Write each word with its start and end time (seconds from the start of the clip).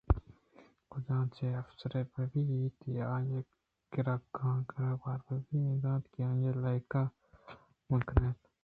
کجا 0.91 1.19
چہ 1.35 1.45
افسرے 1.61 2.01
بئیت 2.11 2.77
ءُآئی 2.97 3.29
ءِگِراکاں 3.39 4.57
گُرّءُبیہار 4.69 5.19
بہ 5.25 5.35
دنت 5.81 6.03
کہ 6.13 6.21
آئی 6.29 6.45
ءَ 6.45 6.45
یلہ 6.45 7.03
مہ 7.89 7.97
کن 8.07 8.21
اِت 8.25 8.39